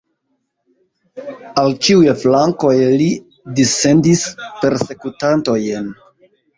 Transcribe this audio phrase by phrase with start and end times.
[1.63, 3.13] Al ĉiuj flankoj li
[3.63, 4.27] dissendis
[4.67, 5.97] persekutantojn.